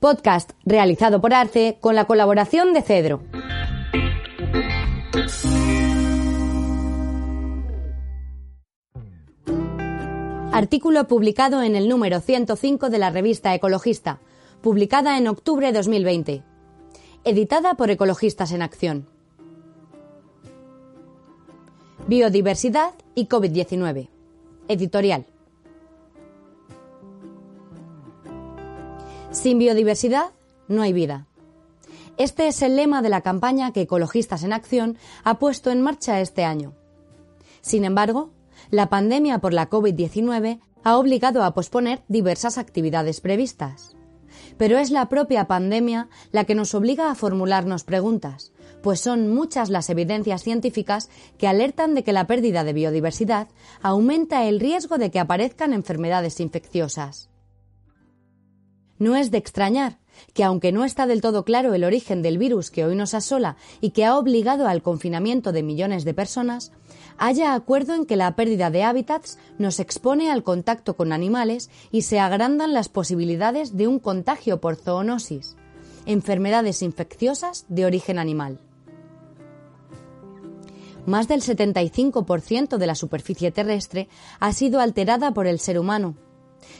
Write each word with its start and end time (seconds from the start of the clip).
Podcast 0.00 0.52
realizado 0.64 1.20
por 1.20 1.34
Arce 1.34 1.76
con 1.78 1.94
la 1.94 2.06
colaboración 2.06 2.72
de 2.72 2.80
Cedro. 2.80 3.20
Artículo 10.52 11.06
publicado 11.06 11.62
en 11.62 11.76
el 11.76 11.86
número 11.86 12.20
105 12.20 12.88
de 12.88 12.98
la 12.98 13.10
revista 13.10 13.54
Ecologista, 13.54 14.20
publicada 14.62 15.18
en 15.18 15.28
octubre 15.28 15.66
de 15.66 15.74
2020. 15.74 16.42
Editada 17.24 17.74
por 17.74 17.90
Ecologistas 17.90 18.52
en 18.52 18.62
Acción. 18.62 19.06
Biodiversidad 22.06 22.94
y 23.14 23.26
COVID-19. 23.26 24.08
Editorial. 24.66 25.26
Sin 29.40 29.56
biodiversidad 29.56 30.32
no 30.68 30.82
hay 30.82 30.92
vida. 30.92 31.26
Este 32.18 32.46
es 32.46 32.60
el 32.60 32.76
lema 32.76 33.00
de 33.00 33.08
la 33.08 33.22
campaña 33.22 33.72
que 33.72 33.80
Ecologistas 33.80 34.42
en 34.42 34.52
Acción 34.52 34.98
ha 35.24 35.38
puesto 35.38 35.70
en 35.70 35.80
marcha 35.80 36.20
este 36.20 36.44
año. 36.44 36.74
Sin 37.62 37.86
embargo, 37.86 38.32
la 38.68 38.90
pandemia 38.90 39.38
por 39.38 39.54
la 39.54 39.70
COVID-19 39.70 40.60
ha 40.84 40.98
obligado 40.98 41.42
a 41.42 41.54
posponer 41.54 42.02
diversas 42.06 42.58
actividades 42.58 43.22
previstas. 43.22 43.96
Pero 44.58 44.76
es 44.76 44.90
la 44.90 45.08
propia 45.08 45.46
pandemia 45.46 46.10
la 46.32 46.44
que 46.44 46.54
nos 46.54 46.74
obliga 46.74 47.10
a 47.10 47.14
formularnos 47.14 47.84
preguntas, 47.84 48.52
pues 48.82 49.00
son 49.00 49.32
muchas 49.32 49.70
las 49.70 49.88
evidencias 49.88 50.42
científicas 50.42 51.08
que 51.38 51.48
alertan 51.48 51.94
de 51.94 52.04
que 52.04 52.12
la 52.12 52.26
pérdida 52.26 52.62
de 52.62 52.74
biodiversidad 52.74 53.48
aumenta 53.80 54.44
el 54.44 54.60
riesgo 54.60 54.98
de 54.98 55.10
que 55.10 55.18
aparezcan 55.18 55.72
enfermedades 55.72 56.40
infecciosas. 56.40 57.30
No 59.00 59.16
es 59.16 59.30
de 59.30 59.38
extrañar 59.38 59.98
que, 60.34 60.44
aunque 60.44 60.72
no 60.72 60.84
está 60.84 61.06
del 61.06 61.22
todo 61.22 61.44
claro 61.46 61.72
el 61.72 61.84
origen 61.84 62.20
del 62.20 62.36
virus 62.36 62.70
que 62.70 62.84
hoy 62.84 62.94
nos 62.94 63.14
asola 63.14 63.56
y 63.80 63.90
que 63.90 64.04
ha 64.04 64.18
obligado 64.18 64.68
al 64.68 64.82
confinamiento 64.82 65.52
de 65.52 65.62
millones 65.62 66.04
de 66.04 66.12
personas, 66.12 66.70
haya 67.16 67.54
acuerdo 67.54 67.94
en 67.94 68.04
que 68.04 68.16
la 68.16 68.36
pérdida 68.36 68.70
de 68.70 68.84
hábitats 68.84 69.38
nos 69.58 69.80
expone 69.80 70.30
al 70.30 70.42
contacto 70.42 70.96
con 70.96 71.14
animales 71.14 71.70
y 71.90 72.02
se 72.02 72.20
agrandan 72.20 72.74
las 72.74 72.90
posibilidades 72.90 73.74
de 73.74 73.88
un 73.88 74.00
contagio 74.00 74.60
por 74.60 74.76
zoonosis, 74.76 75.56
enfermedades 76.04 76.82
infecciosas 76.82 77.64
de 77.68 77.86
origen 77.86 78.18
animal. 78.18 78.58
Más 81.06 81.26
del 81.26 81.40
75% 81.40 82.76
de 82.76 82.86
la 82.86 82.94
superficie 82.94 83.50
terrestre 83.50 84.10
ha 84.40 84.52
sido 84.52 84.78
alterada 84.78 85.32
por 85.32 85.46
el 85.46 85.58
ser 85.58 85.78
humano. 85.78 86.16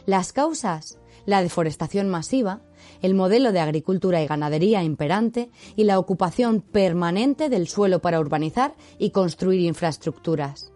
Las 0.05 0.35
causas 0.35 0.99
la 1.27 1.43
deforestación 1.43 2.09
masiva, 2.09 2.61
el 3.03 3.15
modelo 3.15 3.53
de 3.53 3.61
agricultura 3.61 4.23
y 4.23 4.27
ganadería 4.27 4.83
imperante 4.83 5.51
y 5.77 5.85
la 5.85 5.99
ocupación 5.99 6.61
permanente 6.61 7.49
del 7.49 7.69
suelo 7.69 8.01
para 8.01 8.21
urbanizar 8.21 8.75
y 8.99 9.11
construir 9.11 9.61
infraestructuras. 9.61 10.73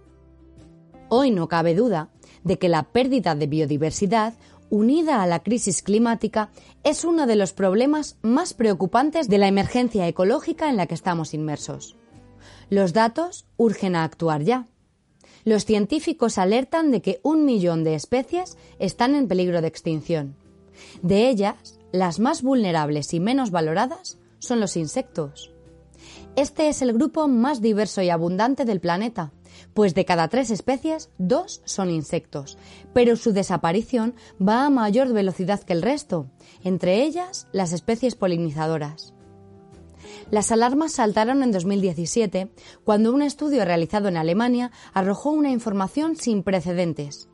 Hoy 1.09 1.31
no 1.31 1.49
cabe 1.49 1.75
duda 1.75 2.11
de 2.43 2.59
que 2.59 2.69
la 2.69 2.85
pérdida 2.85 3.35
de 3.35 3.47
biodiversidad 3.47 4.35
unida 4.71 5.23
a 5.23 5.27
la 5.27 5.43
crisis 5.43 5.83
climática 5.83 6.51
es 6.83 7.05
uno 7.05 7.27
de 7.27 7.37
los 7.37 7.53
problemas 7.53 8.17
más 8.23 8.55
preocupantes 8.55 9.29
de 9.29 9.39
la 9.39 9.49
emergencia 9.49 10.09
ecológica 10.09 10.69
en 10.69 10.77
la 10.77 10.87
que 10.87 10.95
estamos 10.95 11.35
inmersos. 11.35 11.97
Los 12.71 12.93
datos 12.93 13.47
urgen 13.57 13.95
a 13.95 14.05
actuar 14.05 14.43
ya. 14.43 14.67
Los 15.45 15.65
científicos 15.65 16.39
alertan 16.39 16.91
de 16.91 17.03
que 17.03 17.21
un 17.23 17.45
millón 17.45 17.85
de 17.85 17.95
especies 17.95 18.57
están 18.79 19.15
en 19.15 19.29
peligro 19.29 19.61
de 19.61 19.69
extinción. 19.69 20.37
De 21.03 21.29
ellas, 21.29 21.79
las 21.93 22.19
más 22.19 22.43
vulnerables 22.43 23.13
y 23.15 23.21
menos 23.21 23.51
valoradas 23.51 24.19
son 24.39 24.61
los 24.61 24.77
insectos. 24.77 25.53
Este 26.37 26.69
es 26.69 26.83
el 26.83 26.93
grupo 26.93 27.29
más 27.29 27.61
diverso 27.61 28.03
y 28.03 28.11
abundante 28.11 28.65
del 28.65 28.81
planeta, 28.81 29.33
pues 29.73 29.95
de 29.95 30.05
cada 30.05 30.29
tres 30.29 30.51
especies, 30.51 31.11
dos 31.19 31.63
son 31.65 31.91
insectos, 31.91 32.59
pero 32.93 33.17
su 33.17 33.33
desaparición 33.33 34.15
va 34.41 34.67
a 34.67 34.71
mayor 34.71 35.13
velocidad 35.13 35.63
que 35.63 35.73
el 35.73 35.83
resto, 35.83 36.27
entre 36.65 37.03
ellas 37.03 37.47
las 37.53 37.73
especies 37.73 38.17
polinizadoras. 38.17 39.14
Las 40.31 40.53
alarmas 40.53 40.93
saltaron 40.93 41.43
en 41.43 41.53
2017 41.53 42.51
cuando 42.85 43.13
un 43.13 43.23
estudio 43.23 43.65
realizado 43.65 44.09
en 44.09 44.17
Alemania 44.17 44.71
arrojó 44.93 45.31
una 45.31 45.51
información 45.51 46.17
sin 46.17 46.43
precedentes. 46.43 47.29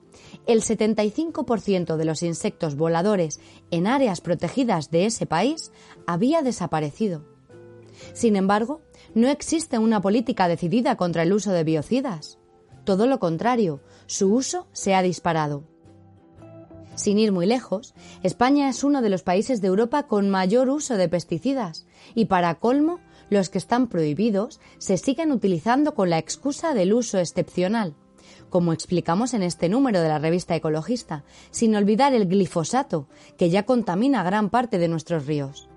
El 0.46 0.62
75% 0.62 1.96
de 1.96 2.04
los 2.04 2.22
insectos 2.22 2.76
voladores 2.76 3.40
en 3.70 3.86
áreas 3.86 4.20
protegidas 4.20 4.90
de 4.90 5.06
ese 5.06 5.26
país 5.26 5.72
había 6.06 6.42
desaparecido. 6.42 7.24
Sin 8.12 8.36
embargo, 8.36 8.80
no 9.14 9.28
existe 9.28 9.78
una 9.78 10.00
política 10.00 10.48
decidida 10.48 10.96
contra 10.96 11.22
el 11.22 11.32
uso 11.32 11.52
de 11.52 11.64
biocidas. 11.64 12.38
Todo 12.84 13.06
lo 13.06 13.18
contrario, 13.18 13.80
su 14.06 14.32
uso 14.34 14.66
se 14.72 14.94
ha 14.94 15.02
disparado. 15.02 15.64
Sin 17.00 17.18
ir 17.18 17.32
muy 17.32 17.46
lejos, 17.46 17.94
España 18.22 18.68
es 18.68 18.84
uno 18.84 19.00
de 19.00 19.08
los 19.08 19.22
países 19.22 19.62
de 19.62 19.68
Europa 19.68 20.02
con 20.02 20.28
mayor 20.28 20.68
uso 20.68 20.98
de 20.98 21.08
pesticidas 21.08 21.86
y 22.14 22.26
para 22.26 22.56
colmo, 22.56 23.00
los 23.30 23.48
que 23.48 23.56
están 23.56 23.86
prohibidos 23.86 24.60
se 24.76 24.98
siguen 24.98 25.32
utilizando 25.32 25.94
con 25.94 26.10
la 26.10 26.18
excusa 26.18 26.74
del 26.74 26.92
uso 26.92 27.18
excepcional, 27.18 27.94
como 28.50 28.74
explicamos 28.74 29.32
en 29.32 29.42
este 29.42 29.70
número 29.70 30.02
de 30.02 30.08
la 30.08 30.18
revista 30.18 30.54
Ecologista, 30.54 31.24
sin 31.50 31.74
olvidar 31.74 32.12
el 32.12 32.28
glifosato, 32.28 33.08
que 33.38 33.48
ya 33.48 33.64
contamina 33.64 34.22
gran 34.22 34.50
parte 34.50 34.76
de 34.76 34.88
nuestros 34.88 35.24
ríos. 35.24 35.70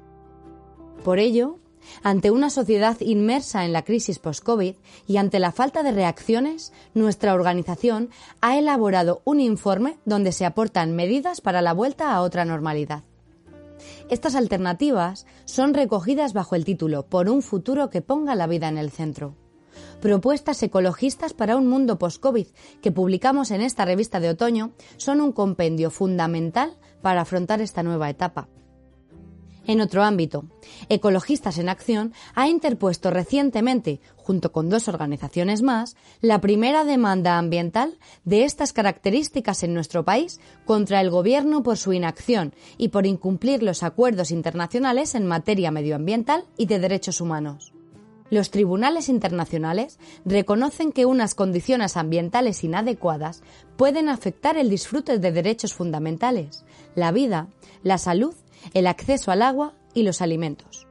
Por 1.06 1.20
ello, 1.20 1.58
ante 2.04 2.32
una 2.32 2.50
sociedad 2.50 2.98
inmersa 3.00 3.66
en 3.66 3.74
la 3.74 3.84
crisis 3.84 4.20
post-COVID 4.20 4.76
y 5.08 5.18
ante 5.18 5.40
la 5.40 5.52
falta 5.52 5.84
de 5.84 5.92
reacciones, 5.92 6.74
nuestra 6.94 7.34
organización 7.34 8.10
ha 8.42 8.58
elaborado 8.58 9.22
un 9.26 9.40
informe 9.40 9.98
donde 10.06 10.32
se 10.32 10.46
aportan 10.46 10.96
medidas 10.96 11.42
para 11.42 11.62
la 11.62 11.74
vuelta 11.74 12.14
a 12.14 12.22
otra 12.22 12.46
normalidad. 12.46 13.04
Estas 14.10 14.36
alternativas 14.36 15.26
son 15.46 15.74
recogidas 15.74 16.34
bajo 16.34 16.56
el 16.56 16.66
título 16.66 17.08
Por 17.08 17.30
un 17.30 17.42
futuro 17.42 17.90
que 17.90 18.02
ponga 18.02 18.36
la 18.36 18.48
vida 18.48 18.68
en 18.68 18.78
el 18.78 18.92
centro. 18.92 19.36
Propuestas 20.02 20.62
ecologistas 20.64 21.34
para 21.34 21.56
un 21.56 21.68
mundo 21.68 21.98
post-COVID 21.98 22.48
que 22.82 22.92
publicamos 22.92 23.52
en 23.52 23.62
esta 23.62 23.86
revista 23.86 24.20
de 24.20 24.30
otoño 24.30 24.74
son 24.98 25.22
un 25.22 25.32
compendio 25.32 25.90
fundamental 25.90 26.78
para 27.02 27.22
afrontar 27.22 27.62
esta 27.62 27.84
nueva 27.84 28.10
etapa. 28.10 28.50
En 29.66 29.80
otro 29.80 30.04
ámbito, 30.04 30.46
Ecologistas 30.90 31.58
en 31.58 31.70
Acción 31.70 32.14
ha 32.36 32.50
interpuesto 32.50 33.12
recientemente, 33.12 34.02
junto 34.18 34.52
con 34.52 34.70
dos 34.70 34.90
organizaciones 34.90 35.62
más, 35.62 35.96
la 36.20 36.42
primera 36.42 36.84
demanda 36.84 37.38
ambiental 37.38 37.98
de 38.26 38.44
estas 38.44 38.74
características 38.74 39.64
en 39.64 39.74
nuestro 39.74 40.04
país 40.04 40.42
contra 40.66 41.00
el 41.00 41.10
Gobierno 41.10 41.64
por 41.64 41.78
su 41.78 41.94
inacción 41.94 42.54
y 42.78 42.90
por 42.90 43.06
incumplir 43.06 43.64
los 43.64 43.84
acuerdos 43.84 44.32
internacionales 44.32 45.16
en 45.16 45.26
materia 45.26 45.72
medioambiental 45.72 46.44
y 46.58 46.66
de 46.66 46.80
derechos 46.80 47.22
humanos. 47.22 47.74
Los 48.30 48.50
tribunales 48.50 49.10
internacionales 49.10 50.00
reconocen 50.26 50.92
que 50.92 51.06
unas 51.06 51.36
condiciones 51.36 51.96
ambientales 51.96 52.64
inadecuadas 52.64 53.44
pueden 53.78 54.10
afectar 54.10 54.58
el 54.58 54.70
disfrute 54.70 55.20
de 55.20 55.32
derechos 55.32 55.74
fundamentales, 55.74 56.66
la 56.96 57.12
vida, 57.12 57.48
la 57.84 57.98
salud 57.98 58.34
el 58.74 58.88
acceso 58.88 59.32
al 59.32 59.42
agua 59.42 59.74
y 59.94 60.04
los 60.04 60.22
alimentos. 60.22 60.88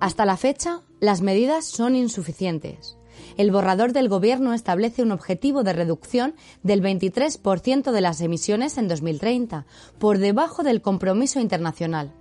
Hasta 0.00 0.26
la 0.26 0.36
fecha, 0.36 0.82
las 1.00 1.22
medidas 1.22 1.64
son 1.64 1.96
insuficientes. 1.96 2.98
El 3.36 3.50
borrador 3.50 3.92
del 3.92 4.08
Gobierno 4.08 4.54
establece 4.54 5.02
un 5.02 5.12
objetivo 5.12 5.62
de 5.62 5.72
reducción 5.72 6.34
del 6.62 6.82
23% 6.82 7.90
de 7.90 8.00
las 8.00 8.20
emisiones 8.20 8.76
en 8.78 8.88
2030, 8.88 9.66
por 9.98 10.18
debajo 10.18 10.62
del 10.62 10.82
compromiso 10.82 11.40
internacional. 11.40 12.12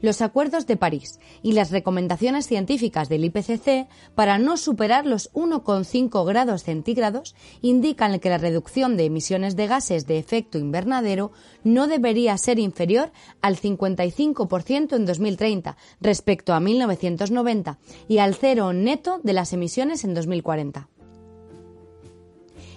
Los 0.00 0.20
acuerdos 0.22 0.66
de 0.66 0.76
París 0.76 1.18
y 1.42 1.52
las 1.52 1.70
recomendaciones 1.70 2.46
científicas 2.46 3.08
del 3.08 3.24
IPCC 3.24 3.88
para 4.14 4.38
no 4.38 4.56
superar 4.56 5.06
los 5.06 5.32
1,5 5.32 6.26
grados 6.26 6.64
centígrados 6.64 7.34
indican 7.62 8.18
que 8.20 8.30
la 8.30 8.38
reducción 8.38 8.96
de 8.96 9.04
emisiones 9.04 9.56
de 9.56 9.66
gases 9.66 10.06
de 10.06 10.18
efecto 10.18 10.58
invernadero 10.58 11.32
no 11.64 11.86
debería 11.86 12.36
ser 12.38 12.58
inferior 12.58 13.12
al 13.40 13.56
55% 13.56 14.96
en 14.96 15.06
2030 15.06 15.76
respecto 16.00 16.52
a 16.52 16.60
1990 16.60 17.78
y 18.08 18.18
al 18.18 18.34
cero 18.34 18.72
neto 18.72 19.20
de 19.22 19.32
las 19.32 19.52
emisiones 19.52 20.04
en 20.04 20.14
2040 20.14 20.88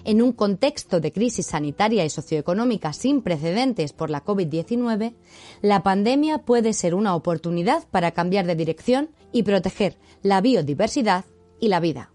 en 0.04 0.22
un 0.22 0.32
contexto 0.32 1.00
de 1.00 1.12
crisis 1.12 1.46
sanitaria 1.46 2.04
y 2.04 2.10
socioeconómica 2.10 2.92
sin 2.92 3.22
precedentes 3.22 3.92
por 3.92 4.10
la 4.10 4.24
COVID-19, 4.24 5.14
la 5.60 5.82
pandemia 5.82 6.38
puede 6.38 6.72
ser 6.72 6.94
una 6.94 7.14
oportunidad 7.14 7.86
para 7.90 8.12
cambiar 8.12 8.46
de 8.46 8.56
dirección 8.56 9.10
y 9.32 9.42
proteger 9.42 9.98
la 10.22 10.40
biodiversidad 10.40 11.24
y 11.60 11.68
la 11.68 11.80
vida. 11.80 12.11